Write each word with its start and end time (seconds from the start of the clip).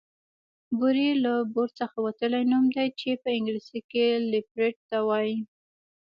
بوری 0.77 1.09
له 1.23 1.33
بور 1.53 1.69
څخه 1.79 1.97
وتلی 2.05 2.43
نوم 2.51 2.65
دی 2.75 2.87
چې 2.99 3.09
په 3.21 3.29
انګليسي 3.37 3.79
کې 3.91 4.05
ليپرډ 4.31 4.75
ته 4.89 4.97
وايي 5.09 5.37